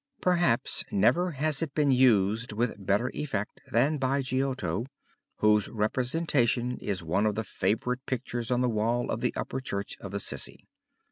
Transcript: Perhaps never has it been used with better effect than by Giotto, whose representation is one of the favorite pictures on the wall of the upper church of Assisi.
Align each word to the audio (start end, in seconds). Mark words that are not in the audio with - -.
Perhaps 0.19 0.83
never 0.91 1.33
has 1.33 1.61
it 1.61 1.75
been 1.75 1.91
used 1.91 2.53
with 2.53 2.83
better 2.83 3.11
effect 3.13 3.61
than 3.71 3.99
by 3.99 4.23
Giotto, 4.23 4.87
whose 5.41 5.69
representation 5.69 6.79
is 6.79 7.03
one 7.03 7.27
of 7.27 7.35
the 7.35 7.43
favorite 7.43 8.07
pictures 8.07 8.49
on 8.49 8.61
the 8.61 8.67
wall 8.67 9.11
of 9.11 9.21
the 9.21 9.31
upper 9.35 9.61
church 9.61 9.95
of 9.99 10.15
Assisi. 10.15 10.65